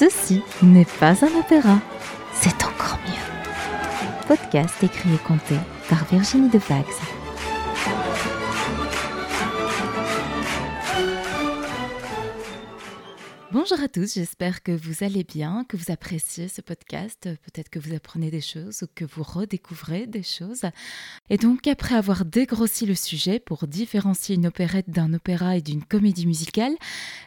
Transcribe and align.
Ceci 0.00 0.42
n'est 0.62 0.86
pas 0.98 1.12
un 1.26 1.38
opéra, 1.38 1.78
c'est 2.32 2.64
encore 2.64 2.98
mieux. 3.06 4.26
Podcast 4.26 4.82
écrit 4.82 5.12
et 5.12 5.18
compté 5.18 5.56
par 5.90 6.06
Virginie 6.06 6.48
Defax. 6.48 6.88
Bonjour 13.70 13.84
à 13.84 13.88
tous, 13.88 14.14
j'espère 14.14 14.64
que 14.64 14.72
vous 14.72 15.04
allez 15.04 15.22
bien, 15.22 15.64
que 15.68 15.76
vous 15.76 15.92
appréciez 15.92 16.48
ce 16.48 16.60
podcast, 16.60 17.28
peut-être 17.44 17.68
que 17.68 17.78
vous 17.78 17.94
apprenez 17.94 18.28
des 18.28 18.40
choses 18.40 18.82
ou 18.82 18.86
que 18.92 19.04
vous 19.04 19.22
redécouvrez 19.22 20.08
des 20.08 20.24
choses. 20.24 20.62
Et 21.28 21.36
donc, 21.36 21.68
après 21.68 21.94
avoir 21.94 22.24
dégrossi 22.24 22.84
le 22.84 22.96
sujet 22.96 23.38
pour 23.38 23.68
différencier 23.68 24.34
une 24.34 24.48
opérette 24.48 24.90
d'un 24.90 25.14
opéra 25.14 25.56
et 25.56 25.62
d'une 25.62 25.84
comédie 25.84 26.26
musicale, 26.26 26.74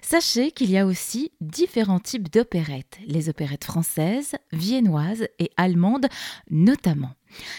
sachez 0.01 0.51
qu'il 0.51 0.69
y 0.69 0.77
a 0.77 0.85
aussi 0.85 1.31
différents 1.39 2.01
types 2.01 2.29
d'opérettes, 2.29 2.97
les 3.07 3.29
opérettes 3.29 3.63
françaises, 3.63 4.35
viennoises 4.51 5.25
et 5.39 5.49
allemandes 5.55 6.07
notamment 6.49 7.15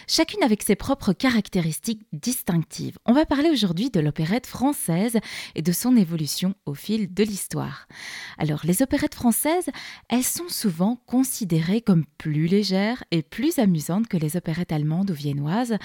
chacune 0.06 0.42
avec 0.42 0.62
ses 0.62 0.76
propres 0.76 1.12
caractéristiques 1.12 2.06
distinctives. 2.12 2.98
On 3.06 3.12
va 3.12 3.26
parler 3.26 3.50
aujourd'hui 3.50 3.90
de 3.90 4.00
l'opérette 4.00 4.46
française 4.46 5.18
et 5.54 5.62
de 5.62 5.72
son 5.72 5.96
évolution 5.96 6.54
au 6.66 6.74
fil 6.74 7.12
de 7.12 7.22
l'histoire. 7.22 7.86
Alors, 8.38 8.60
les 8.64 8.82
opérettes 8.82 9.14
françaises, 9.14 9.68
elles 10.08 10.24
sont 10.24 10.48
souvent 10.48 10.96
considérées 11.06 11.80
comme 11.80 12.04
plus 12.18 12.46
légères 12.46 13.04
et 13.10 13.22
plus 13.22 13.58
amusantes 13.58 14.08
que 14.08 14.16
les 14.16 14.36
opérettes 14.36 14.72
allemandes 14.72 15.10
ou 15.10 15.14
viennoises, 15.14 15.76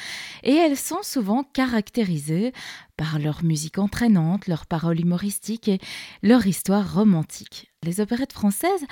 et 0.43 0.53
elles 0.53 0.77
sont 0.77 1.03
souvent 1.03 1.43
caractérisées 1.43 2.53
par 2.97 3.17
leur 3.17 3.43
musique 3.43 3.77
entraînante, 3.77 4.47
leurs 4.47 4.65
paroles 4.65 4.99
humoristiques 4.99 5.69
et 5.69 5.79
leur 6.21 6.45
histoire 6.47 6.93
romantique. 6.93 7.71
Les 7.83 8.01
opérettes 8.01 8.33
françaises, 8.33 8.85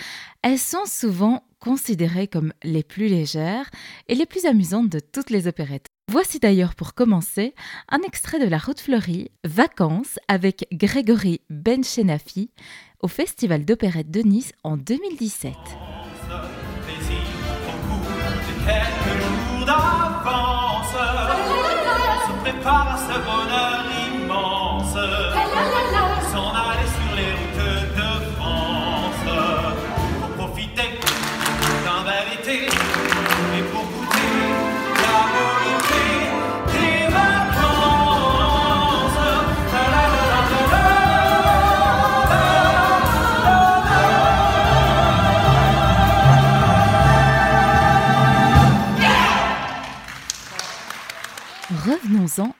elles 0.43 0.59
sont 0.59 0.85
souvent 0.85 1.43
considérées 1.67 2.29
comme 2.29 2.53
les 2.63 2.81
plus 2.81 3.07
légères 3.07 3.69
et 4.07 4.15
les 4.15 4.25
plus 4.25 4.45
amusantes 4.45 4.87
de 4.87 5.01
toutes 5.01 5.29
les 5.29 5.47
opérettes. 5.47 5.87
Voici 6.09 6.39
d'ailleurs 6.39 6.75
pour 6.75 6.93
commencer 6.93 7.53
un 7.89 7.99
extrait 8.03 8.39
de 8.39 8.49
La 8.49 8.57
Route 8.57 8.79
fleurie, 8.79 9.31
Vacances 9.43 10.17
avec 10.29 10.65
Grégory 10.71 11.41
Benchenafi 11.49 12.51
au 13.01 13.09
Festival 13.09 13.65
d'opérette 13.65 14.09
de 14.09 14.21
Nice 14.21 14.53
en 14.63 14.77
2017. 14.77 15.51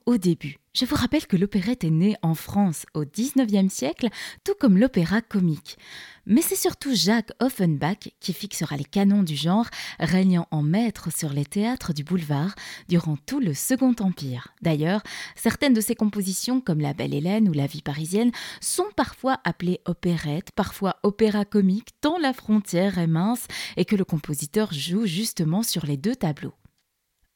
Au 0.05 0.17
début. 0.17 0.57
Je 0.73 0.85
vous 0.85 0.95
rappelle 0.95 1.25
que 1.25 1.35
l'opérette 1.35 1.83
est 1.83 1.89
née 1.89 2.15
en 2.21 2.35
France 2.35 2.85
au 2.93 3.03
XIXe 3.03 3.73
siècle, 3.73 4.07
tout 4.43 4.53
comme 4.59 4.77
l'opéra 4.77 5.21
comique. 5.21 5.77
Mais 6.25 6.41
c'est 6.41 6.55
surtout 6.55 6.93
Jacques 6.93 7.31
Offenbach 7.39 8.09
qui 8.19 8.31
fixera 8.31 8.77
les 8.77 8.85
canons 8.85 9.23
du 9.23 9.35
genre, 9.35 9.66
régnant 10.00 10.47
en 10.51 10.61
maître 10.61 11.11
sur 11.11 11.33
les 11.33 11.45
théâtres 11.45 11.94
du 11.94 12.03
boulevard 12.03 12.53
durant 12.88 13.17
tout 13.25 13.39
le 13.39 13.53
Second 13.53 13.95
Empire. 14.00 14.50
D'ailleurs, 14.61 15.01
certaines 15.35 15.73
de 15.73 15.81
ses 15.81 15.95
compositions, 15.95 16.61
comme 16.61 16.79
La 16.79 16.94
Belle 16.94 17.13
Hélène 17.13 17.50
ou 17.50 17.53
La 17.53 17.67
Vie 17.67 17.81
parisienne, 17.81 18.31
sont 18.61 18.88
parfois 18.95 19.39
appelées 19.44 19.81
opérettes, 19.85 20.51
parfois 20.51 20.97
opéra 21.03 21.44
comique, 21.44 21.89
tant 22.01 22.19
la 22.19 22.33
frontière 22.33 23.00
est 23.00 23.07
mince 23.07 23.47
et 23.75 23.85
que 23.85 23.95
le 23.95 24.06
compositeur 24.06 24.72
joue 24.72 25.06
justement 25.06 25.63
sur 25.63 25.85
les 25.85 25.97
deux 25.97 26.16
tableaux. 26.16 26.53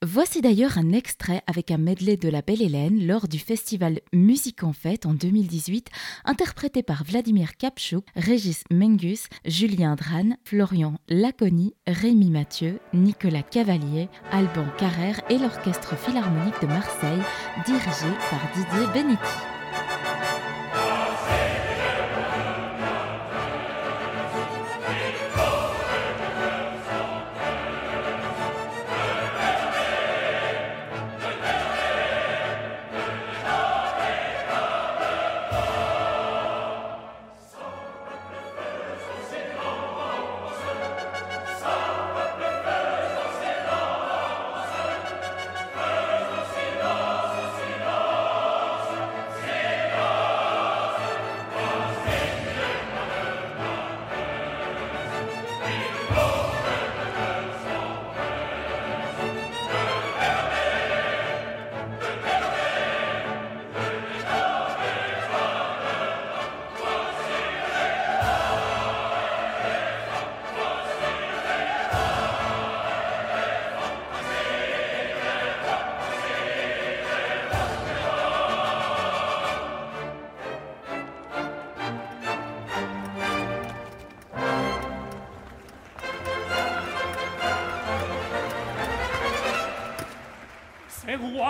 Voici 0.03 0.41
d'ailleurs 0.41 0.79
un 0.79 0.93
extrait 0.93 1.43
avec 1.45 1.69
un 1.69 1.77
medley 1.77 2.17
de 2.17 2.27
La 2.27 2.41
Belle 2.41 2.63
Hélène 2.63 3.05
lors 3.05 3.27
du 3.27 3.37
festival 3.37 3.99
Musique 4.13 4.63
en 4.63 4.73
Fête 4.73 5.05
en 5.05 5.13
2018, 5.13 5.89
interprété 6.25 6.81
par 6.81 7.03
Vladimir 7.03 7.55
Kapchuk, 7.55 8.03
Régis 8.15 8.63
Mengus, 8.71 9.27
Julien 9.45 9.95
Dran, 9.95 10.37
Florian 10.43 10.95
Laconi, 11.07 11.75
Rémi 11.85 12.31
Mathieu, 12.31 12.79
Nicolas 12.95 13.43
Cavalier, 13.43 14.09
Alban 14.31 14.65
Carrère 14.79 15.21
et 15.29 15.37
l'Orchestre 15.37 15.95
Philharmonique 15.95 16.59
de 16.63 16.67
Marseille, 16.67 17.21
dirigé 17.67 18.09
par 18.31 18.41
Didier 18.55 18.87
Benetti. 19.03 19.60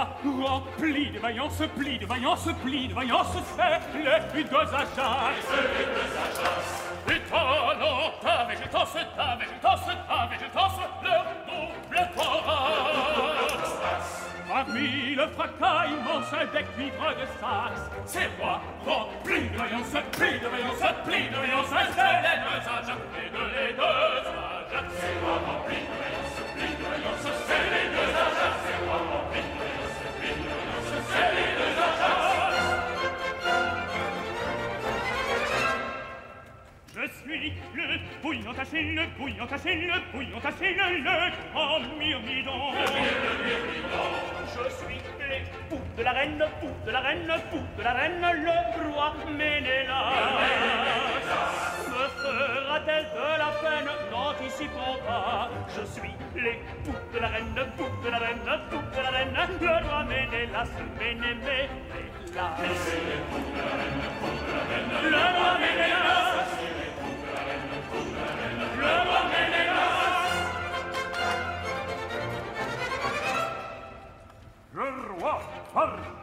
roi, 0.02 0.32
roi, 0.48 0.64
pli 0.78 1.12
de 1.12 1.20
vaillance, 1.20 1.62
pli 1.78 2.00
de 2.00 2.06
vaillance, 2.06 2.50
pli 2.64 2.88
de 2.88 2.94
vaillance, 2.94 3.38
c'est 3.56 3.98
les 4.34 4.44
deux 4.44 4.58
achats. 4.58 5.32
Les 5.78 5.86
deux 5.86 6.12
achats. 6.18 6.82
Et 7.10 7.20
talent, 7.30 8.12
ta 8.22 8.46
végétance, 8.46 8.94
ta 9.16 9.36
végétance, 9.36 9.86
ta 10.08 10.28
végétance, 10.28 10.80
leur 11.04 11.26
double 11.46 12.10
thorax. 12.16 13.62
Parmi 14.48 15.16
le 15.16 15.28
fracas 15.30 15.88
immense 15.88 16.32
des 16.52 16.64
cuivres 16.76 17.16
de 17.16 17.26
Saxe, 17.40 17.90
c'est 18.06 18.30
moi, 18.38 18.62
grand, 18.86 19.08
pli 19.24 19.50
de 19.50 19.58
vaillance, 19.58 19.96
pli 20.12 20.40
de 20.40 20.48
vaillance, 20.48 20.84
pli 21.06 21.30
de 21.30 21.36
vaillance, 21.36 21.68
c'est 21.70 22.22
les 22.26 22.38
deux 22.44 22.62
achats, 22.68 23.00
pli 23.14 23.26
de 23.30 23.44
les 23.56 23.74
deux 23.74 23.84
achats. 23.84 24.88
C'est 25.00 25.16
moi, 25.22 25.38
roi, 25.46 25.56
de 25.68 26.01
Pugno 38.52 38.64
cassine, 38.64 39.08
pugno 39.16 39.46
cassine, 39.46 40.02
pugno 40.12 40.40
cassine, 40.40 41.00
le 41.00 41.34
oh, 41.54 41.80
mio 41.98 42.20
bidon. 42.20 42.74
Le 42.74 42.84
mio 43.00 43.58
bidon. 43.72 44.12
Je 44.52 44.70
suis 44.76 45.00
le 45.20 45.38
pou 45.70 45.80
de 45.96 46.04
la 46.04 46.12
reine, 46.12 46.44
pou 46.60 46.68
de 46.86 46.92
la 46.92 47.00
reine, 47.00 47.34
pou 47.50 47.60
de 47.78 47.82
la 47.82 47.94
reine, 47.94 48.20
le 48.20 48.92
roi 48.92 49.14
Ménélas. 49.38 50.04
Me 51.88 52.04
fera-t-elle 52.20 53.06
de 53.16 53.28
la 53.40 53.52
peine 53.62 53.92
N'anticipons 54.12 55.00
pas. 55.08 55.50
Je 55.70 55.86
suis 55.86 56.12
l'époux 56.36 57.00
de 57.14 57.20
la 57.20 57.28
reine, 57.30 57.56
pou 57.78 57.88
de 58.04 58.10
la 58.12 58.18
reine, 58.18 58.60
pou 58.70 58.76
de 58.76 59.02
la 59.02 59.12
reine, 59.12 59.48
le 59.62 59.88
roi 59.88 60.04
Ménélas, 60.04 60.68
Ménémélas. 61.00 61.70
Je 62.60 62.74
suis 62.84 63.00
l'époux 63.08 63.48
de 63.48 63.62
la 63.64 63.72
reine, 63.80 64.04
pou 64.20 64.28
de 64.28 64.52
la 64.52 64.64
reine, 64.68 65.10
le 65.10 65.40
roi 65.40 65.58
Ménélas. 65.58 66.31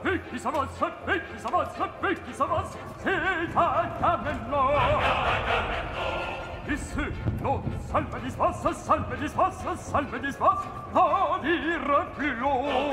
Veikki 0.04 0.38
samas, 0.38 0.68
veikki 1.06 1.40
samas, 1.42 1.68
veikki 2.02 2.34
samas, 2.34 2.76
seita 3.02 3.66
kämmenno. 4.00 4.62
Issy, 6.72 7.06
no, 7.42 7.62
salve 7.90 8.20
dis 8.24 8.36
vas, 8.38 8.62
salve 8.86 9.16
dis 9.20 9.34
vas, 9.36 9.52
salve 9.90 10.22
dis 10.22 10.36
vas, 10.38 10.58
no 10.94 11.38
dire 11.42 12.06
plus 12.16 12.42
haut. 12.42 12.92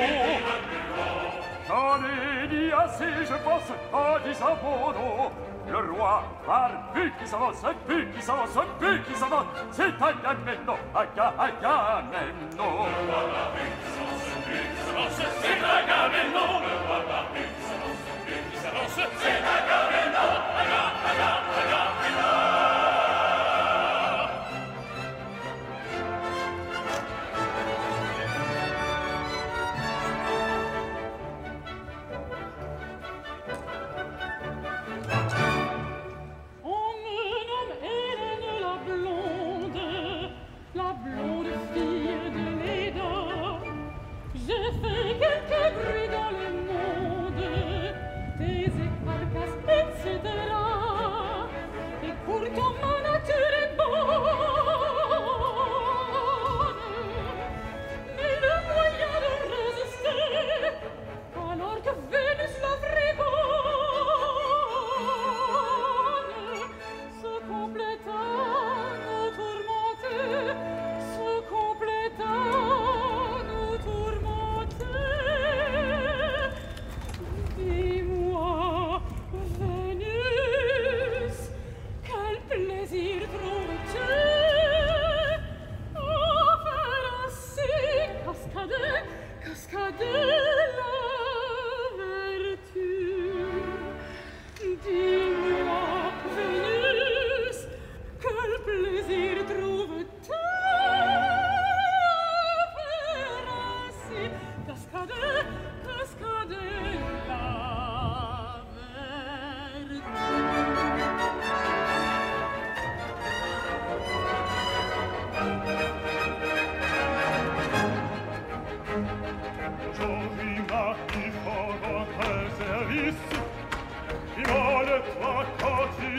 J'en 1.67 2.03
ai 2.03 2.47
dit 2.47 2.71
assez, 2.71 3.25
je 3.25 3.37
pense, 3.43 3.69
à 3.93 4.19
des 4.19 4.41
abandons, 4.41 5.31
le 5.67 5.91
roi 5.91 6.23
par 6.45 6.71
qui 7.19 7.27
s'avance, 7.27 7.55
c'est 7.61 7.77
plus 7.85 8.11
qui 8.11 8.21
s'avance, 8.21 8.49
c'est 8.53 9.03
qui 9.03 9.19
s'avance, 9.19 9.45
c'est 9.71 9.83
Agamemnon, 9.83 10.77
Agamemnon. 10.93 11.65
Le 12.57 12.63
roi 12.63 13.21
par 13.33 13.51
plus 13.51 13.71
qui 13.75 13.89
s'avance, 13.91 14.23
c'est 14.25 14.43
qui 14.45 14.81
s'avance, 14.85 15.15
c'est 15.41 15.59
Agamemnon. 15.63 16.49
Le 16.61 16.73
roi 16.87 16.99
par 17.07 17.25
plus 17.29 17.49
qui 17.55 17.63
s'avance, 17.65 17.99
c'est 18.05 18.41
qui 18.51 18.57
s'avance, 18.57 18.93
c'est 18.95 19.37
Agamemnon. 19.37 19.64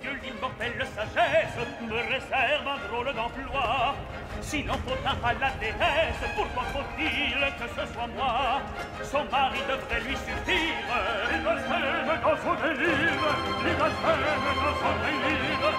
dieux 0.00 0.18
l'immortelle 0.22 0.86
sagesse 0.94 1.56
me 1.80 1.96
réserve 1.96 2.66
un 2.66 2.88
drôle 2.88 3.14
d'emploi. 3.14 3.94
S'il 4.40 4.70
en 4.70 4.74
faut 4.74 4.98
un 5.04 5.26
à 5.26 5.32
la 5.34 5.50
déesse, 5.60 6.22
pourquoi 6.36 6.62
faut-il 6.72 7.38
que 7.58 7.68
ce 7.68 7.92
soit 7.92 8.06
moi 8.16 8.60
Son 9.02 9.24
mari 9.30 9.58
devrait 9.68 10.00
lui 10.00 10.16
suffire. 10.16 10.88
Les 11.30 11.38
blasphèmes 11.38 12.20
dans 12.22 12.36
son 12.42 12.54
délire, 12.62 13.24
les 13.64 13.74
blasphèmes 13.74 14.58
dans 14.64 14.76
son 14.82 14.94
délire, 15.04 15.77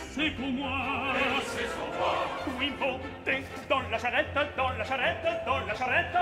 laissez 0.00 0.30
pour 0.30 0.48
moi. 0.48 0.70
Laissez 1.14 1.68
pour 1.76 1.88
moi. 1.98 2.14
Oui, 2.58 2.72
montez 2.78 3.44
dans 3.68 3.80
la 3.90 3.98
charrette, 3.98 4.34
dans 4.56 4.70
la 4.70 4.84
charrette, 4.84 5.26
dans 5.46 5.60
la 5.60 5.74
charrette. 5.74 6.16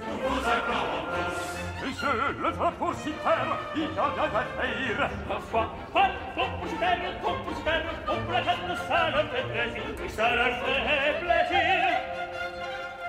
Nous 0.00 0.16
vous 0.28 0.40
acclamons 0.40 1.04
tous. 1.12 1.64
Je 2.00 2.42
le 2.42 2.50
veux 2.50 2.72
pour 2.78 2.94
s'y 2.94 3.12
faire, 3.12 3.58
il 3.76 3.82
y 3.82 3.84
a 3.84 3.88
de 3.88 3.96
la 3.96 4.28
trahir. 4.28 5.10
Parfois, 5.28 5.66
pas 5.92 6.08
tant 6.34 6.50
pour 6.58 6.68
s'y 6.68 6.76
faire, 6.76 6.98
tant 7.22 7.34
pour 7.44 7.56
s'y 7.56 7.62
faire, 7.62 7.82
tant 8.06 8.16
pour 8.16 8.32
la 8.32 8.40
tête, 8.40 8.78
ça 8.88 9.10
leur 9.10 9.26
fait 9.30 9.42
plaisir, 9.42 9.84
ça 10.08 10.34
leur 10.34 10.52
fait 10.64 11.14
plaisir. 11.20 11.68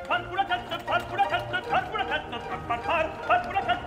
Pas 0.08 0.20
pour 0.20 0.38
la 0.38 0.46
tête, 0.46 0.86
pas 0.86 1.00
pour 1.00 1.18
la 1.18 1.26
tête, 1.26 1.48
pas 1.50 1.82
pour 1.82 1.98
la 1.98 2.06
tête, 2.06 2.30
pas 2.30 2.38
pour 2.38 2.70
la 2.70 2.80
tête, 2.80 3.44
pour 3.44 3.54
la 3.54 3.62
tête, 3.62 3.85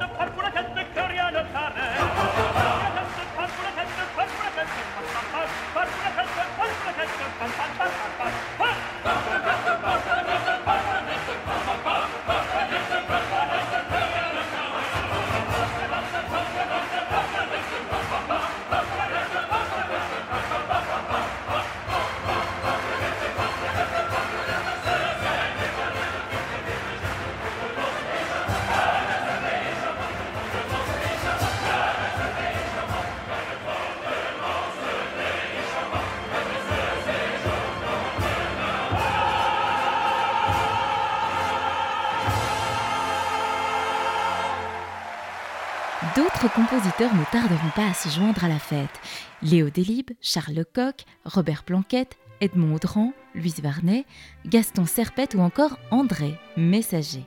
Compositeurs 46.47 47.15
ne 47.15 47.25
tarderont 47.33 47.71
pas 47.75 47.91
à 47.91 47.95
se 47.95 48.09
joindre 48.09 48.45
à 48.45 48.49
la 48.49 48.61
fête. 48.61 49.01
Léo 49.43 49.71
Delibes, 49.71 50.13
Charles 50.21 50.55
Lecoq, 50.55 51.05
Robert 51.25 51.65
Planquette, 51.65 52.17
Edmond 52.41 52.77
Audran, 52.77 53.13
Louise 53.35 53.61
Varnet, 53.61 54.07
Gaston 54.47 54.87
Serpette 54.87 55.35
ou 55.35 55.41
encore 55.41 55.79
André 55.91 56.39
Messager. 56.57 57.25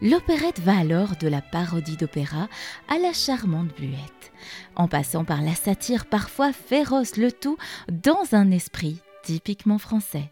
L'opérette 0.00 0.60
va 0.60 0.78
alors 0.78 1.16
de 1.16 1.28
la 1.28 1.42
parodie 1.42 1.96
d'opéra 1.96 2.48
à 2.88 2.98
la 2.98 3.12
charmante 3.12 3.76
bluette, 3.76 4.32
en 4.76 4.88
passant 4.88 5.24
par 5.24 5.42
la 5.42 5.54
satire 5.54 6.06
parfois 6.06 6.52
féroce, 6.52 7.16
le 7.16 7.32
tout 7.32 7.58
dans 7.90 8.34
un 8.34 8.50
esprit 8.50 9.00
typiquement 9.22 9.78
français. 9.78 10.30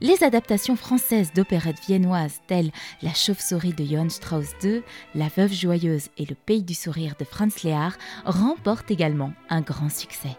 Les 0.00 0.22
adaptations 0.22 0.76
françaises 0.76 1.32
d'opérettes 1.32 1.80
viennoises 1.86 2.40
telles 2.46 2.70
La 3.02 3.14
chauve-souris 3.14 3.72
de 3.72 3.84
Johann 3.84 4.10
Strauss 4.10 4.50
II, 4.62 4.82
La 5.14 5.28
veuve 5.28 5.52
joyeuse 5.52 6.08
et 6.18 6.26
Le 6.26 6.34
pays 6.34 6.62
du 6.62 6.74
sourire 6.74 7.14
de 7.18 7.24
Franz 7.24 7.66
Lehár 7.66 7.96
remportent 8.24 8.90
également 8.90 9.32
un 9.48 9.60
grand 9.60 9.90
succès. 9.90 10.36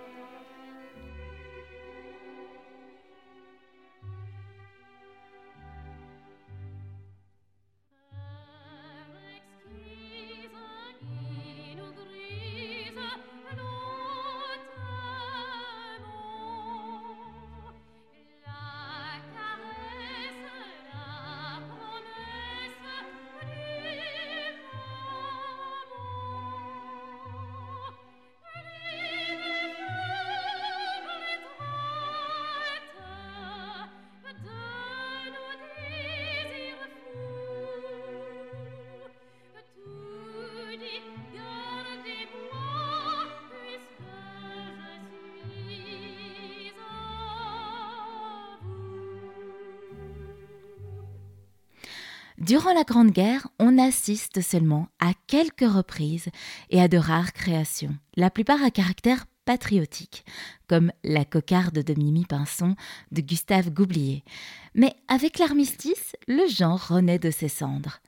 Durant 52.48 52.74
la 52.74 52.86
Grande 52.86 53.12
Guerre, 53.12 53.50
on 53.60 53.77
assiste 53.77 54.39
seulement 54.39 54.88
à 55.01 55.12
quelques 55.27 55.70
reprises 55.70 56.30
et 56.70 56.80
à 56.80 56.88
de 56.88 56.98
rares 56.98 57.34
créations, 57.34 57.94
la 58.16 58.30
plupart 58.30 58.63
à 58.63 58.72
caractère 58.72 59.25
patriotique, 59.44 60.24
comme 60.70 60.94
La 61.04 61.25
cocarde 61.25 61.84
de 61.84 61.94
Mimi 61.94 62.24
Pinson 62.24 62.77
de 63.12 63.20
Gustave 63.20 63.70
Goublier. 63.70 64.24
Mais 64.75 64.96
avec 65.10 65.39
l'armistice, 65.39 66.16
le 66.30 66.48
genre 66.48 66.88
renaît 66.88 67.20
de 67.20 67.32
ses 67.32 67.50
cendres. 67.50 68.00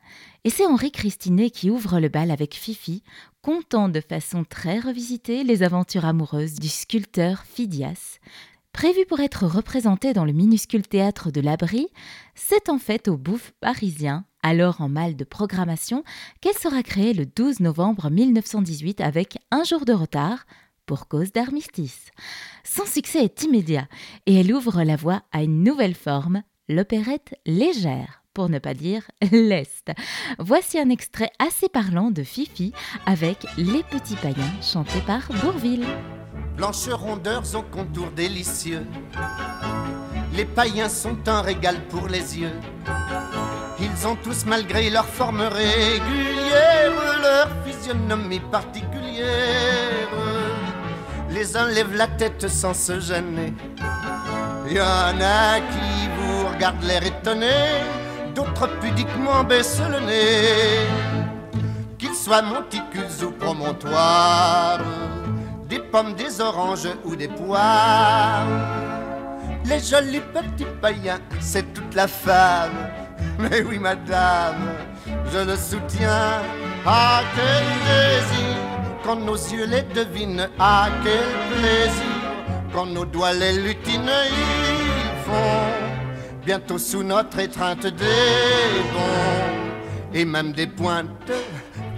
Et 0.46 0.50
c'est 0.50 0.66
Henri 0.66 0.92
Christinet 0.92 1.50
qui 1.50 1.70
ouvre 1.70 2.00
le 2.00 2.08
bal 2.08 2.32
avec 2.32 2.56
Fifi, 2.56 3.04
contant 3.42 3.90
de 3.90 4.00
façon 4.00 4.46
très 4.46 4.80
revisitée 4.80 5.44
les 5.44 5.64
aventures 5.64 6.06
amoureuses 6.06 6.56
du 6.56 6.70
sculpteur 6.70 7.44
Phidias, 7.44 8.20
Prévu 8.80 9.06
pour 9.06 9.20
être 9.20 9.46
représenté 9.46 10.14
dans 10.14 10.24
le 10.24 10.32
minuscule 10.32 10.88
théâtre 10.88 11.32
de 11.32 11.42
l'Abri, 11.42 11.90
c'est 12.34 12.70
en 12.70 12.78
fait 12.78 13.10
au 13.10 13.18
Bouffe 13.18 13.52
parisien, 13.60 14.24
alors 14.42 14.80
en 14.80 14.88
mal 14.88 15.18
de 15.18 15.26
programmation, 15.26 16.06
qu'elle 16.40 16.56
sera 16.56 16.82
créée 16.82 17.14
le 17.14 17.26
12 17.26 17.60
novembre 17.60 18.10
1918 18.10 19.02
avec 19.02 19.38
un 19.52 19.66
jour 19.66 19.84
de 19.84 19.92
retard 19.92 20.46
pour 20.86 21.10
cause 21.10 21.34
d'armistice. 21.34 22.12
Son 22.64 22.86
succès 22.86 23.26
est 23.26 23.44
immédiat 23.44 23.90
et 24.28 24.40
elle 24.40 24.54
ouvre 24.54 24.82
la 24.84 24.96
voie 24.96 25.24
à 25.34 25.44
une 25.44 25.62
nouvelle 25.62 25.94
forme, 25.94 26.42
l'opérette 26.70 27.36
légère 27.46 28.24
pour 28.34 28.48
ne 28.48 28.60
pas 28.60 28.76
dire 28.76 29.12
leste. 29.34 29.92
Voici 30.38 30.80
un 30.80 30.90
extrait 30.90 31.32
assez 31.38 31.68
parlant 31.68 32.12
de 32.12 32.24
Fifi 32.24 32.72
avec 33.06 33.46
Les 33.58 33.84
Petits 33.84 34.16
Païens 34.16 34.62
chanté 34.62 35.02
par 35.02 35.28
Bourville 35.44 35.86
blanches 36.60 36.90
rondeurs 36.90 37.56
au 37.56 37.62
contour 37.62 38.12
délicieux. 38.14 38.86
Les 40.34 40.44
païens 40.44 40.90
sont 40.90 41.18
un 41.28 41.42
régal 41.42 41.78
pour 41.90 42.10
les 42.10 42.38
yeux. 42.38 42.60
Ils 43.80 44.06
ont 44.06 44.18
tous, 44.18 44.46
malgré 44.46 44.90
leur 44.90 45.06
forme 45.06 45.40
régulière, 45.40 46.92
leur 47.22 47.48
physionomie 47.66 48.42
particulière. 48.52 50.10
Les 51.30 51.56
uns 51.56 51.70
lèvent 51.70 51.96
la 51.96 52.08
tête 52.08 52.50
sans 52.50 52.74
se 52.74 53.00
gêner. 53.00 53.54
Y 54.70 54.82
en 54.82 55.16
a 55.22 55.62
qui 55.62 56.10
vous 56.18 56.48
regardent 56.50 56.84
l'air 56.84 57.06
étonné, 57.06 57.56
d'autres 58.36 58.68
pudiquement 58.82 59.46
baissent 59.46 59.82
le 59.90 60.02
nez. 60.06 60.88
Qu'ils 61.98 62.16
soient 62.16 62.42
monticules 62.42 63.26
ou 63.26 63.32
promontoires 63.32 64.80
des 65.70 65.80
pommes, 65.80 66.16
des 66.16 66.42
oranges 66.42 66.90
ou 67.06 67.16
des 67.16 67.28
poires. 67.28 68.48
Les 69.66 69.80
jolis 69.80 70.22
petits 70.34 70.66
païens, 70.82 71.20
c'est 71.40 71.74
toute 71.74 71.94
la 71.94 72.08
femme. 72.08 72.90
Mais 73.38 73.62
oui, 73.62 73.78
madame, 73.78 74.74
je 75.32 75.40
le 75.40 75.56
soutiens. 75.56 76.42
Ah, 76.86 77.22
quel 77.36 77.66
désir, 77.86 78.58
quand 79.04 79.18
nos 79.18 79.36
yeux 79.36 79.68
les 79.68 79.84
devinent. 79.84 80.50
Ah, 80.58 80.90
quel 81.04 81.60
plaisir, 81.60 82.18
quand 82.74 82.88
nos 82.88 83.06
doigts 83.06 83.34
les 83.34 83.54
lutinent. 83.54 84.26
Ils 84.32 85.24
font 85.24 86.44
bientôt 86.44 86.80
sous 86.80 87.04
notre 87.04 87.38
étreinte 87.38 87.86
des 87.86 88.82
bons 88.92 89.60
et 90.14 90.26
même 90.26 90.52
des 90.52 90.66
pointes 90.66 91.32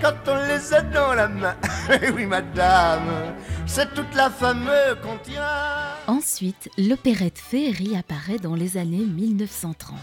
quand 0.02 0.14
on 0.28 0.48
les 0.48 0.74
a 0.74 0.82
dans 0.82 1.14
la 1.14 1.28
main. 1.28 1.56
oui, 2.16 2.26
madame, 2.26 3.36
c'est 3.74 3.94
toute 3.94 4.14
la 4.16 4.30
fameuse 4.30 4.98
qu'on 5.02 5.18
tient. 5.18 5.96
Ensuite, 6.08 6.70
l'opérette 6.78 7.38
féerie 7.38 7.96
apparaît 7.96 8.38
dans 8.38 8.56
les 8.56 8.76
années 8.76 9.06
1930. 9.06 9.98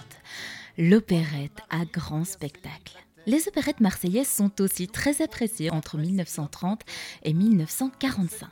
L'opérette 0.78 1.58
à 1.68 1.84
grand 1.84 2.24
spectacle. 2.24 2.96
Les 3.26 3.46
opérettes 3.46 3.80
marseillaises 3.80 4.28
sont 4.28 4.62
aussi 4.62 4.88
très 4.88 5.20
appréciées 5.20 5.70
entre 5.70 5.98
1930 5.98 6.80
et 7.24 7.34
1945. 7.34 8.48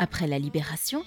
Après 0.00 0.28
la 0.28 0.38
Libération, 0.38 1.04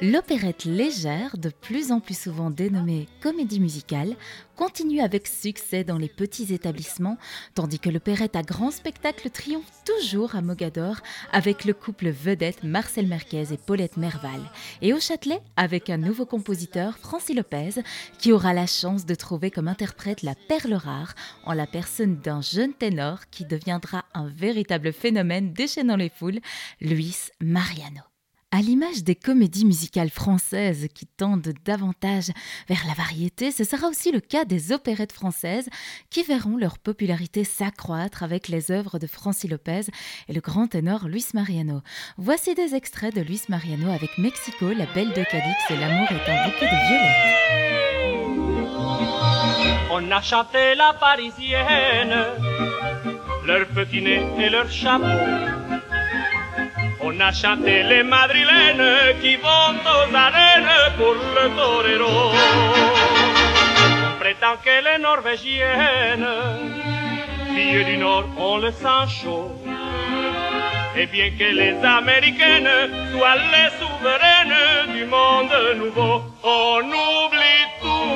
l'opérette 0.00 0.66
légère, 0.66 1.38
de 1.38 1.48
plus 1.48 1.92
en 1.92 2.00
plus 2.00 2.18
souvent 2.18 2.50
dénommée 2.50 3.08
comédie 3.22 3.58
musicale, 3.58 4.16
continue 4.54 5.00
avec 5.00 5.26
succès 5.26 5.82
dans 5.82 5.96
les 5.96 6.10
petits 6.10 6.52
établissements, 6.52 7.16
tandis 7.54 7.78
que 7.78 7.88
l'opérette 7.88 8.36
à 8.36 8.42
grand 8.42 8.70
spectacle 8.70 9.30
triomphe 9.30 9.64
toujours 9.86 10.36
à 10.36 10.42
Mogador 10.42 10.96
avec 11.32 11.64
le 11.64 11.72
couple 11.72 12.10
vedette 12.10 12.62
Marcel 12.62 13.06
Merquez 13.06 13.52
et 13.52 13.56
Paulette 13.56 13.96
Merval, 13.96 14.40
et 14.82 14.92
au 14.92 15.00
Châtelet 15.00 15.40
avec 15.56 15.88
un 15.88 15.96
nouveau 15.96 16.26
compositeur, 16.26 16.98
Francis 16.98 17.34
Lopez, 17.34 17.82
qui 18.18 18.30
aura 18.30 18.52
la 18.52 18.66
chance 18.66 19.06
de 19.06 19.14
trouver 19.14 19.50
comme 19.50 19.68
interprète 19.68 20.22
la 20.22 20.34
perle 20.34 20.74
rare 20.74 21.14
en 21.44 21.54
la 21.54 21.66
personne 21.66 22.16
d'un 22.16 22.42
jeune 22.42 22.74
ténor 22.74 23.20
qui 23.30 23.46
deviendra 23.46 24.04
un 24.12 24.28
véritable 24.28 24.92
phénomène 24.92 25.54
déchaînant 25.54 25.96
les 25.96 26.10
foules, 26.10 26.40
Luis 26.80 27.30
Mariano. 27.40 28.13
À 28.56 28.60
l'image 28.60 29.02
des 29.02 29.16
comédies 29.16 29.64
musicales 29.64 30.10
françaises 30.10 30.86
qui 30.94 31.06
tendent 31.06 31.52
davantage 31.64 32.30
vers 32.68 32.84
la 32.86 32.94
variété, 32.94 33.50
ce 33.50 33.64
sera 33.64 33.88
aussi 33.88 34.12
le 34.12 34.20
cas 34.20 34.44
des 34.44 34.70
opérettes 34.70 35.10
françaises 35.10 35.68
qui 36.08 36.22
verront 36.22 36.56
leur 36.56 36.78
popularité 36.78 37.42
s'accroître 37.42 38.22
avec 38.22 38.46
les 38.46 38.70
œuvres 38.70 39.00
de 39.00 39.08
Francis 39.08 39.50
Lopez 39.50 39.86
et 40.28 40.32
le 40.32 40.40
grand 40.40 40.68
ténor 40.68 41.08
Luis 41.08 41.26
Mariano. 41.34 41.80
Voici 42.16 42.54
des 42.54 42.76
extraits 42.76 43.12
de 43.12 43.22
Luis 43.22 43.42
Mariano 43.48 43.90
avec 43.90 44.18
Mexico, 44.18 44.68
La 44.68 44.86
Belle 44.86 45.08
de 45.08 45.24
Cadix 45.24 45.56
et 45.70 45.76
L'amour 45.76 46.06
est 46.12 46.30
un 46.30 46.44
bouquet 46.44 46.66
de 46.66 46.78
violettes. 46.86 47.34
On 49.90 50.12
a 50.12 50.22
chanté 50.22 50.76
la 50.76 50.92
parisienne, 50.92 52.14
leur 53.48 53.66
petit 53.66 54.00
nez 54.00 54.22
et 54.38 54.48
leur 54.48 54.70
chapeau 54.70 55.63
on 57.04 57.20
a 57.20 57.32
chanté 57.32 57.82
les 57.82 58.02
madrilènes 58.02 59.18
qui 59.20 59.36
vont 59.36 59.76
aux 59.94 60.14
arènes 60.14 60.76
pour 60.96 61.14
le 61.36 61.44
torero. 61.56 62.32
On 64.06 64.18
prétend 64.18 64.56
que 64.64 64.76
les 64.86 64.98
norvégiennes, 65.02 66.26
filles 67.54 67.84
du 67.84 67.96
Nord, 67.98 68.26
ont 68.38 68.58
le 68.58 68.72
sang 68.72 69.06
chaud. 69.06 69.52
Et 70.96 71.06
bien 71.06 71.30
que 71.38 71.48
les 71.60 71.74
américaines 71.84 72.74
soient 73.12 73.42
les 73.54 73.70
souveraines 73.80 74.94
du 74.96 75.04
monde 75.04 75.56
nouveau, 75.76 76.22
on 76.42 76.80
oublie 76.80 77.64
tout. 77.82 78.14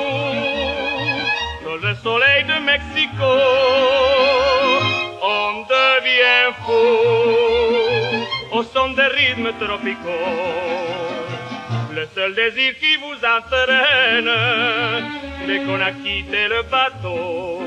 Dans 1.65 1.79
le 1.87 1.95
soleil 1.97 2.45
de 2.45 2.59
Mexico, 2.71 3.33
on 5.23 5.51
devient 5.77 6.55
fou. 6.65 7.38
Au 8.59 8.65
son 8.65 8.89
des 8.91 9.11
rythmes 9.19 9.53
tropicaux. 9.61 10.27
Le 11.95 12.05
seul 12.15 12.35
désir 12.35 12.73
qui 12.81 12.97
vous 13.03 13.19
entraîne, 13.37 14.35
dès 15.47 15.59
qu'on 15.65 15.81
a 15.81 15.93
quitté 15.93 16.49
le 16.49 16.63
bateau, 16.63 17.63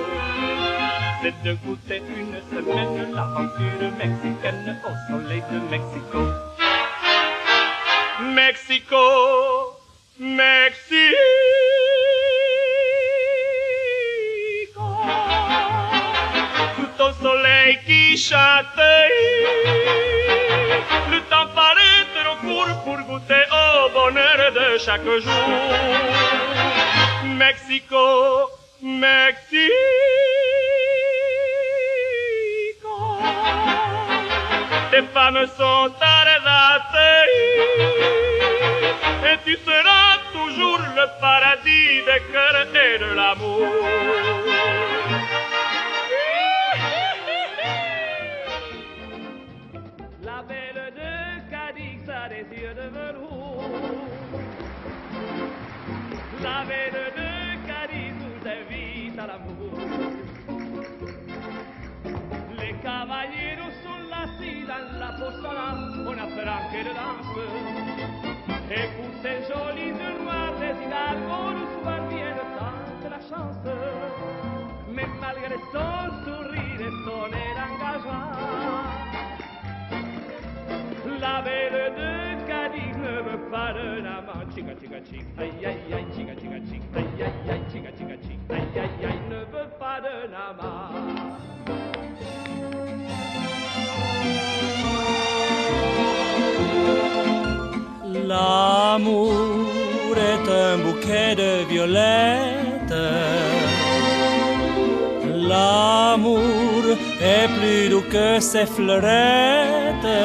c'est 1.22 1.38
de 1.46 1.54
goûter 1.64 2.02
une 2.20 2.38
semaine 2.52 3.14
l'aventure 3.16 3.92
mexicaine 4.04 4.80
au 4.90 4.94
soleil 5.10 5.44
de 5.52 5.60
Mexico. 5.74 6.22
Mexico, 8.42 9.06
Mexico. 10.20 11.18
Tout 16.78 17.04
au 17.04 17.12
soleil 17.24 17.80
qui 17.86 18.18
chante, 18.18 18.82
paraît 21.48 22.06
trop 22.16 22.36
court 22.42 22.84
pour 22.84 22.98
goûter 23.08 23.44
au 23.52 23.90
bonheur 23.90 24.52
de 24.54 24.78
chaque 24.78 25.04
jour. 25.04 25.50
Mexico, 27.26 28.50
Mexico. 28.82 29.72
Tes 34.92 35.04
femmes 35.14 35.46
sont 35.58 35.92
arrêtées 36.02 37.32
et 39.30 39.38
tu 39.46 39.58
seras 39.66 40.18
toujours 40.34 40.80
le 40.80 41.06
paradis 41.22 42.02
des 42.08 42.22
cœurs 42.32 42.68
et 42.86 43.00
de 43.00 43.16
l'amour. 43.16 43.68
Apprend 66.42 66.72
qu'elle 66.72 66.94
danse. 66.94 67.38
Et 68.72 68.88
pour 68.96 69.12
ces 69.22 69.40
jolis 69.48 69.90
yeux 69.90 70.24
noirs, 70.24 70.54
les 70.60 70.76
hidalgos 70.86 71.52
nous 71.54 71.82
soir 71.82 72.02
bien 72.10 72.36
tente 72.58 73.06
la 73.10 73.20
chance. 73.20 73.64
Mais 74.90 75.08
malgré 75.20 75.56
son 75.72 76.24
sourire 76.24 76.82
et 76.82 76.94
son 77.06 77.28
air 77.34 77.56
engageant, 77.68 78.32
la 81.20 81.42
belle 81.42 81.94
de 81.96 82.48
Cadiz 82.48 82.98
ne 82.98 83.22
veut 83.30 83.50
pas 83.52 83.74
d'un 83.74 84.06
amant. 84.06 84.42
Chica, 84.56 84.74
chica, 84.82 85.00
chica, 85.10 85.26
aïe, 85.38 85.66
aïe, 85.66 85.94
aïe, 85.94 86.06
chica, 86.16 86.34
chica, 86.36 86.60
chica, 86.70 86.86
aïe, 86.96 87.24
aïe, 87.24 87.52
aïe, 87.52 87.64
chica, 87.72 87.90
chica, 87.98 88.16
chica, 88.22 88.56
aïe, 88.56 88.62
aïe, 88.76 89.06
aïe, 89.06 89.22
ne 89.30 89.40
veut 89.40 89.70
pas 89.80 90.02
d'un 90.02 90.34
amant. 90.34 91.21
L'amour 98.32 100.16
est 100.32 100.48
un 100.66 100.78
bouquet 100.86 101.36
de 101.36 101.52
violettes. 101.70 103.04
L'amour 105.50 106.84
est 107.34 107.50
plus 107.58 107.90
doux 107.90 108.06
que 108.16 108.40
ses 108.40 108.68
fleurettes. 108.76 110.18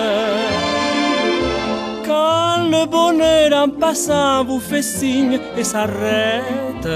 Quand 2.09 2.59
le 2.75 2.83
bonheur 2.87 3.49
en 3.65 3.71
passant 3.71 4.45
vous 4.45 4.61
fait 4.61 4.83
signe 4.83 5.41
et 5.59 5.65
s'arrête, 5.65 6.93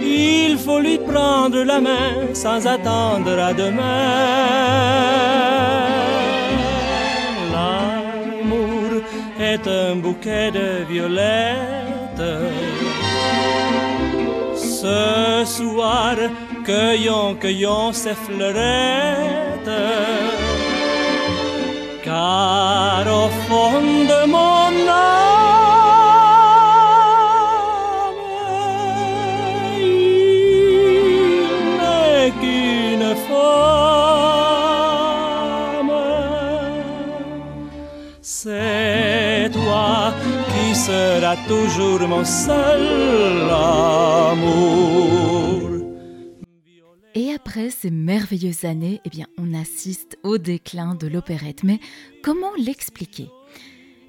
il 0.00 0.56
faut 0.56 0.80
lui 0.80 0.98
prendre 1.12 1.60
la 1.72 1.80
main 1.82 2.12
sans 2.32 2.66
attendre 2.66 3.38
à 3.48 3.52
demain. 3.52 5.10
Un 9.66 9.96
bouquet 9.96 10.50
de 10.50 10.84
violettes. 10.88 12.30
Ce 14.56 15.42
soir, 15.44 16.16
cueillons, 16.64 17.34
cueillons 17.34 17.92
ces 17.92 18.14
fleurettes. 18.14 19.80
Car 22.04 23.04
au 23.06 23.28
fond 23.46 23.80
de 24.12 24.26
mon 24.26 24.88
âme, 24.88 25.19
Et 47.14 47.32
après 47.34 47.70
ces 47.70 47.90
merveilleuses 47.90 48.64
années, 48.64 49.00
eh 49.04 49.08
bien, 49.08 49.26
on 49.38 49.54
assiste 49.54 50.16
au 50.22 50.38
déclin 50.38 50.94
de 50.94 51.06
l'opérette. 51.06 51.64
Mais 51.64 51.80
comment 52.22 52.52
l'expliquer? 52.56 53.28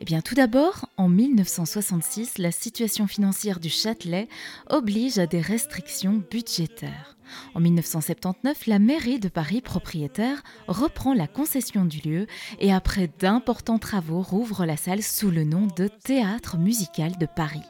Eh 0.01 0.03
bien, 0.03 0.21
tout 0.21 0.33
d'abord, 0.33 0.89
en 0.97 1.07
1966, 1.07 2.39
la 2.39 2.51
situation 2.51 3.05
financière 3.05 3.59
du 3.59 3.69
Châtelet 3.69 4.27
oblige 4.67 5.19
à 5.19 5.27
des 5.27 5.41
restrictions 5.41 6.23
budgétaires. 6.31 7.17
En 7.53 7.59
1979, 7.59 8.65
la 8.65 8.79
mairie 8.79 9.19
de 9.19 9.29
Paris, 9.29 9.61
propriétaire, 9.61 10.41
reprend 10.67 11.13
la 11.13 11.27
concession 11.27 11.85
du 11.85 11.99
lieu 11.99 12.25
et 12.59 12.73
après 12.73 13.11
d'importants 13.19 13.77
travaux 13.77 14.23
rouvre 14.23 14.65
la 14.65 14.75
salle 14.75 15.03
sous 15.03 15.29
le 15.29 15.43
nom 15.43 15.67
de 15.77 15.87
Théâtre 15.87 16.57
musical 16.57 17.15
de 17.19 17.27
Paris, 17.27 17.61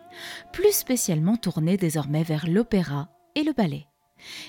plus 0.54 0.72
spécialement 0.72 1.36
tourné 1.36 1.76
désormais 1.76 2.24
vers 2.24 2.48
l'opéra 2.48 3.10
et 3.36 3.44
le 3.44 3.52
ballet. 3.52 3.91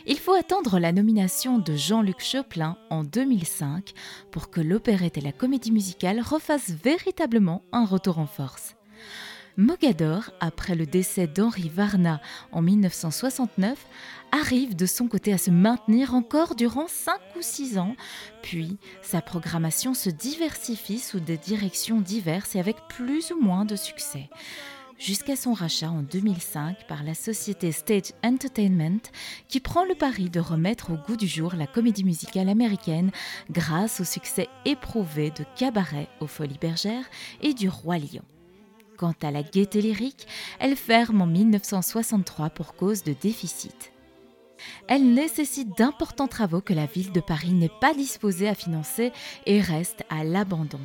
Il 0.07 0.19
faut 0.19 0.35
attendre 0.35 0.79
la 0.79 0.93
nomination 0.93 1.59
de 1.59 1.75
Jean-Luc 1.75 2.21
Choplin 2.21 2.77
en 2.91 3.05
2005 3.05 3.93
pour 4.31 4.51
que 4.51 4.61
l'opérette 4.61 5.19
et 5.19 5.23
la 5.23 5.33
comédie 5.33 5.73
musicale 5.73 6.21
refassent 6.21 6.71
véritablement 6.71 7.63
un 7.73 7.85
retour 7.85 8.19
en 8.19 8.27
force. 8.27 8.75
Mogador, 9.59 10.31
après 10.41 10.75
le 10.75 10.87
décès 10.87 11.27
d'Henri 11.27 11.69
Varna 11.69 12.23
en 12.53 12.63
1969, 12.63 13.87
arrive 14.33 14.75
de 14.75 14.87
son 14.87 15.09
côté 15.09 15.33
à 15.33 15.39
se 15.39 15.51
maintenir 15.51 16.15
encore 16.15 16.55
durant 16.55 16.89
5 16.89 17.15
ou 17.37 17.43
6 17.43 17.77
ans, 17.77 17.95
puis 18.43 18.79
sa 19.03 19.21
programmation 19.21 19.93
se 19.93 20.09
diversifie 20.09 20.99
sous 20.99 21.21
des 21.21 21.37
directions 21.37 22.01
diverses 22.01 22.57
et 22.57 22.61
avec 22.61 22.77
plus 22.89 23.31
ou 23.31 23.41
moins 23.41 23.67
de 23.67 23.77
succès 23.77 24.31
jusqu'à 25.03 25.35
son 25.35 25.53
rachat 25.53 25.91
en 25.91 26.03
2005 26.03 26.87
par 26.87 27.03
la 27.03 27.15
société 27.15 27.73
Stage 27.73 28.13
Entertainment 28.23 29.01
qui 29.49 29.59
prend 29.59 29.85
le 29.85 29.95
pari 29.95 30.31
de 30.31 30.39
remettre 30.39 30.93
au 30.93 30.97
goût 30.97 31.17
du 31.17 31.27
jour 31.27 31.55
la 31.57 31.67
comédie 31.67 32.05
musicale 32.05 32.49
américaine 32.49 33.11
grâce 33.51 34.01
au 34.01 34.05
succès 34.05 34.49
éprouvé 34.65 35.31
de 35.31 35.45
Cabaret 35.57 36.09
aux 36.21 36.29
Folies 36.29 36.59
Bergères 36.61 37.05
et 37.41 37.53
du 37.53 37.69
Roi 37.69 37.99
Lion. 37.99 38.23
Quant 38.97 39.15
à 39.23 39.33
la 39.33 39.43
gaieté 39.43 39.83
lyrique, 39.83 40.29
elle 40.61 40.77
ferme 40.77 41.23
en 41.23 41.27
1963 41.27 42.51
pour 42.51 42.75
cause 42.77 43.03
de 43.03 43.15
déficit. 43.21 43.93
Elle 44.87 45.15
nécessite 45.15 45.77
d'importants 45.77 46.29
travaux 46.29 46.61
que 46.61 46.75
la 46.75 46.87
ville 46.87 47.11
de 47.11 47.21
Paris 47.21 47.53
n'est 47.53 47.71
pas 47.81 47.95
disposée 47.95 48.49
à 48.49 48.55
financer 48.55 49.11
et 49.47 49.61
reste 49.61 50.05
à 50.09 50.23
l'abandon. 50.23 50.79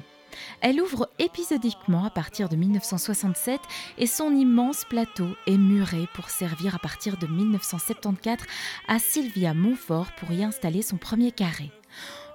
Elle 0.62 0.82
ouvre 0.82 1.10
épisodiquement 1.20 2.06
à 2.06 2.10
partir 2.10 2.50
de 2.50 2.56
1967 2.56 3.60
et 3.98 4.08
son 4.08 4.32
immense 4.36 4.86
plateau 4.86 5.30
est 5.46 5.58
muré 5.58 6.08
pour 6.14 6.30
servir 6.30 6.76
à 6.76 6.80
partir 6.80 7.18
de 7.18 7.28
1974 7.28 8.46
à 8.88 9.00
Sylvia 9.00 9.54
Montfort 9.54 10.08
pour 10.18 10.32
y 10.32 10.44
installer 10.44 10.82
son 10.82 10.98
premier 10.98 11.32
carré. 11.32 11.72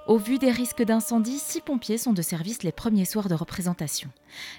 Au 0.08 0.18
vu 0.18 0.38
des 0.38 0.50
risques 0.50 0.82
d'incendie, 0.82 1.38
six 1.38 1.60
pompiers 1.60 1.96
sont 1.96 2.12
de 2.12 2.22
service 2.22 2.64
les 2.64 2.72
premiers 2.72 3.04
soirs 3.04 3.28
de 3.28 3.34
représentation. 3.34 4.10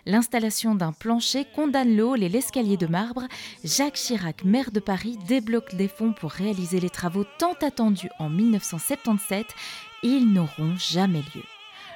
L'installation 0.05 0.73
d'un 0.73 0.93
plancher 0.93 1.45
condamne 1.53 1.97
le 1.97 2.05
hall 2.05 2.23
et 2.23 2.29
l'escalier 2.29 2.77
de 2.77 2.87
marbre. 2.87 3.27
Jacques 3.65 3.95
Chirac, 3.95 4.45
maire 4.45 4.71
de 4.71 4.79
Paris, 4.79 5.19
débloque 5.27 5.75
des 5.75 5.89
fonds 5.89 6.13
pour 6.13 6.31
réaliser 6.31 6.79
les 6.79 6.89
travaux 6.89 7.25
tant 7.39 7.55
attendus 7.61 8.09
en 8.19 8.29
1977. 8.29 9.47
Ils 10.01 10.31
n'auront 10.31 10.77
jamais 10.77 11.23
lieu 11.35 11.43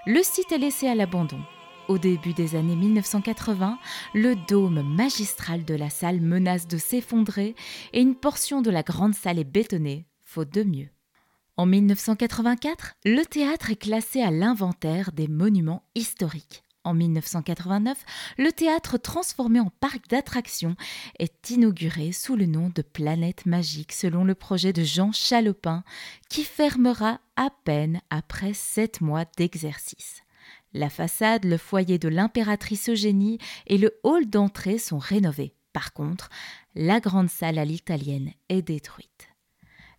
le 0.08 0.24
site 0.24 0.54
est 0.54 0.58
laissé 0.58 0.88
à 0.88 0.96
l'abandon. 0.96 1.41
Au 1.89 1.98
début 1.98 2.34
des 2.34 2.56
années 2.56 2.78
1980, 2.78 3.78
le 4.13 4.36
dôme 4.48 4.82
magistral 4.82 5.65
de 5.65 5.76
la 5.76 5.89
salle 5.89 6.22
menace 6.22 6.65
de 6.65 6.78
s'effondrer 6.78 7.56
et 7.91 8.00
une 8.00 8.15
portion 8.15 8.62
de 8.62 8.72
la 8.72 8.84
grande 8.84 9.13
salle 9.13 9.38
est 9.38 9.43
bétonnée, 9.43 10.08
faute 10.22 10.54
de 10.54 10.63
mieux. 10.63 10.88
En 11.58 11.65
1984, 11.65 12.96
le 13.04 13.26
théâtre 13.26 13.72
est 13.72 13.76
classé 13.76 14.22
à 14.22 14.32
l'inventaire 14.32 15.12
des 15.12 15.28
monuments 15.28 15.84
historiques. 15.93 16.63
En 16.88 16.93
1989, 16.93 17.97
le 18.38 18.50
théâtre 18.54 18.97
transformé 18.97 19.60
en 19.60 19.69
parc 19.82 20.08
d'attractions 20.08 20.78
est 21.19 21.50
inauguré 21.50 22.13
sous 22.13 22.38
le 22.38 22.45
nom 22.45 22.71
de 22.73 22.82
Planète 22.82 23.45
Magique 23.45 23.91
selon 23.91 24.23
le 24.23 24.36
projet 24.36 24.71
de 24.71 24.84
Jean 24.84 25.12
Chalopin 25.12 25.84
qui 26.30 26.45
fermera 26.45 27.19
à 27.36 27.50
peine 27.65 28.00
après 28.10 28.54
sept 28.54 29.02
mois 29.02 29.26
d'exercice. 29.36 30.23
La 30.71 30.89
façade, 30.89 31.43
le 31.43 31.58
foyer 31.58 32.00
de 32.00 32.08
l'impératrice 32.08 32.88
Eugénie 32.88 33.38
et 33.65 33.78
le 33.78 34.00
hall 34.04 34.26
d'entrée 34.26 34.78
sont 34.78 34.97
rénovés. 34.97 35.54
Par 35.73 35.91
contre, 35.91 36.30
la 36.73 37.02
grande 37.02 37.30
salle 37.30 37.60
à 37.60 37.65
l'italienne 37.65 38.32
est 38.47 38.62
détruite. 38.62 39.26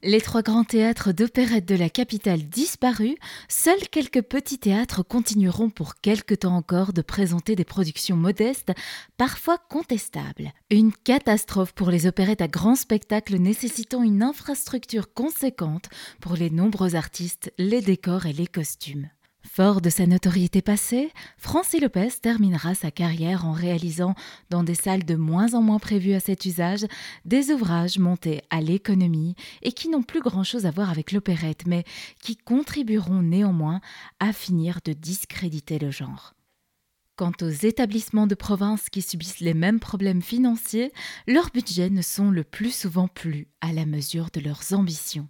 Les 0.04 0.20
trois 0.20 0.42
grands 0.42 0.62
théâtres 0.62 1.10
d'opérette 1.10 1.66
de 1.66 1.74
la 1.74 1.90
capitale 1.90 2.44
disparus, 2.44 3.16
seuls 3.48 3.88
quelques 3.90 4.22
petits 4.22 4.60
théâtres 4.60 5.02
continueront 5.02 5.70
pour 5.70 5.96
quelque 5.96 6.36
temps 6.36 6.54
encore 6.54 6.92
de 6.92 7.02
présenter 7.02 7.56
des 7.56 7.64
productions 7.64 8.16
modestes, 8.16 8.70
parfois 9.16 9.58
contestables. 9.58 10.52
Une 10.70 10.92
catastrophe 10.92 11.72
pour 11.72 11.90
les 11.90 12.06
opérettes 12.06 12.42
à 12.42 12.46
grand 12.46 12.76
spectacle 12.76 13.38
nécessitant 13.38 14.04
une 14.04 14.22
infrastructure 14.22 15.12
conséquente 15.12 15.88
pour 16.20 16.34
les 16.34 16.50
nombreux 16.50 16.94
artistes, 16.94 17.52
les 17.58 17.80
décors 17.80 18.26
et 18.26 18.32
les 18.32 18.46
costumes. 18.46 19.08
Fort 19.44 19.80
de 19.80 19.88
sa 19.88 20.06
notoriété 20.06 20.62
passée, 20.62 21.12
Francis 21.36 21.80
Lopez 21.80 22.10
terminera 22.20 22.74
sa 22.74 22.90
carrière 22.90 23.46
en 23.46 23.52
réalisant, 23.52 24.14
dans 24.50 24.62
des 24.62 24.74
salles 24.74 25.04
de 25.04 25.14
moins 25.14 25.54
en 25.54 25.62
moins 25.62 25.78
prévues 25.78 26.14
à 26.14 26.20
cet 26.20 26.44
usage, 26.44 26.86
des 27.24 27.50
ouvrages 27.50 27.98
montés 27.98 28.42
à 28.50 28.60
l'économie 28.60 29.36
et 29.62 29.72
qui 29.72 29.88
n'ont 29.88 30.02
plus 30.02 30.20
grand-chose 30.20 30.66
à 30.66 30.70
voir 30.70 30.90
avec 30.90 31.12
l'opérette, 31.12 31.66
mais 31.66 31.84
qui 32.20 32.36
contribueront 32.36 33.22
néanmoins 33.22 33.80
à 34.20 34.32
finir 34.32 34.80
de 34.84 34.92
discréditer 34.92 35.78
le 35.78 35.90
genre. 35.90 36.34
Quant 37.16 37.32
aux 37.42 37.48
établissements 37.48 38.28
de 38.28 38.36
province 38.36 38.90
qui 38.90 39.02
subissent 39.02 39.40
les 39.40 39.54
mêmes 39.54 39.80
problèmes 39.80 40.22
financiers, 40.22 40.92
leurs 41.26 41.50
budgets 41.50 41.90
ne 41.90 42.02
sont 42.02 42.30
le 42.30 42.44
plus 42.44 42.72
souvent 42.72 43.08
plus 43.08 43.48
à 43.60 43.72
la 43.72 43.86
mesure 43.86 44.28
de 44.32 44.40
leurs 44.40 44.72
ambitions. 44.72 45.28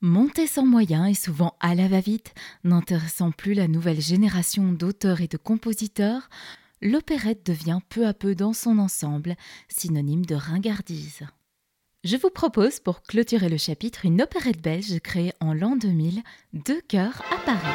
Monté 0.00 0.46
sans 0.46 0.64
moyens 0.64 1.10
et 1.10 1.14
souvent 1.14 1.56
à 1.58 1.74
la 1.74 1.88
va-vite, 1.88 2.32
n'intéressant 2.62 3.32
plus 3.32 3.54
la 3.54 3.66
nouvelle 3.66 4.00
génération 4.00 4.70
d'auteurs 4.70 5.20
et 5.20 5.26
de 5.26 5.36
compositeurs, 5.36 6.30
l'opérette 6.80 7.44
devient 7.44 7.80
peu 7.88 8.06
à 8.06 8.14
peu 8.14 8.36
dans 8.36 8.52
son 8.52 8.78
ensemble 8.78 9.34
synonyme 9.68 10.24
de 10.24 10.36
ringardise. 10.36 11.24
Je 12.04 12.16
vous 12.16 12.30
propose 12.30 12.78
pour 12.78 13.02
clôturer 13.02 13.48
le 13.48 13.56
chapitre 13.56 14.04
une 14.04 14.22
opérette 14.22 14.62
belge 14.62 15.00
créée 15.00 15.32
en 15.40 15.52
l'an 15.52 15.74
2000, 15.74 16.22
Deux 16.52 16.80
cœurs 16.82 17.20
à 17.32 17.38
Paris. 17.38 17.66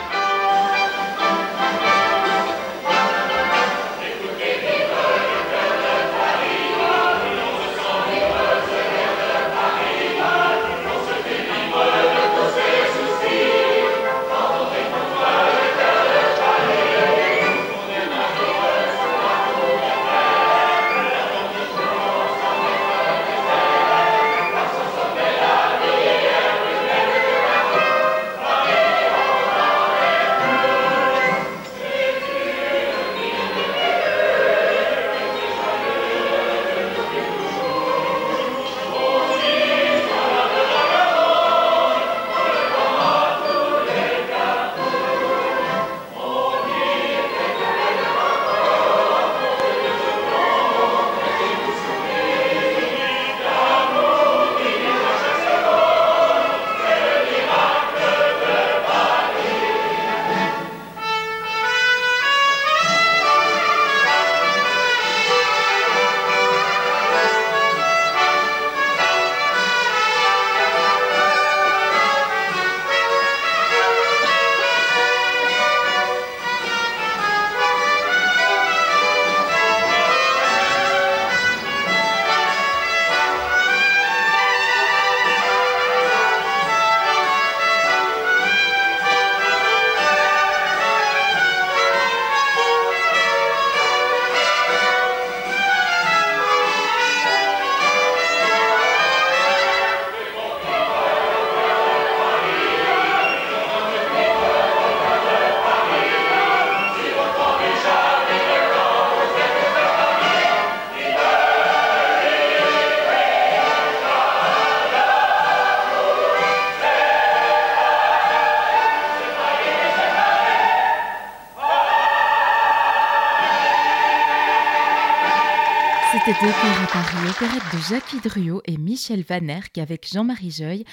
Deux 126.43 126.49
à 126.49 126.88
Paris, 126.88 127.29
opérette 127.29 127.73
de 127.73 127.79
Jacques 127.88 128.21
Druot 128.21 128.62
et 128.65 128.75
Michel 128.75 129.23
Vanerck 129.23 129.77
avec 129.77 130.06
Jean-Marie 130.12 130.51
Joy, 130.51 130.84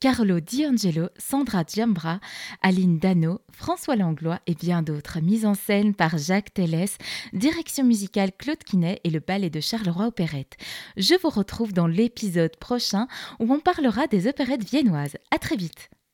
Carlo 0.00 0.40
D'Angelo, 0.40 1.10
Sandra 1.16 1.62
Giambra, 1.62 2.18
Aline 2.60 2.98
Dano, 2.98 3.40
François 3.52 3.94
Langlois 3.94 4.40
et 4.48 4.56
bien 4.56 4.82
d'autres. 4.82 5.20
Mise 5.20 5.46
en 5.46 5.54
scène 5.54 5.94
par 5.94 6.18
Jacques 6.18 6.52
Tellès, 6.54 6.98
direction 7.32 7.84
musicale 7.84 8.32
Claude 8.36 8.64
Quinet 8.64 9.00
et 9.04 9.10
le 9.10 9.20
ballet 9.20 9.48
de 9.48 9.60
Charleroi 9.60 10.08
Opérette. 10.08 10.56
Je 10.96 11.14
vous 11.22 11.30
retrouve 11.30 11.72
dans 11.72 11.86
l'épisode 11.86 12.56
prochain 12.56 13.06
où 13.38 13.54
on 13.54 13.60
parlera 13.60 14.08
des 14.08 14.26
opérettes 14.26 14.68
viennoises. 14.68 15.18
À 15.30 15.38
très 15.38 15.54
vite! 15.54 15.88